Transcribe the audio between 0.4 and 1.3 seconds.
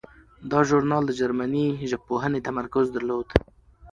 دا ژورنال د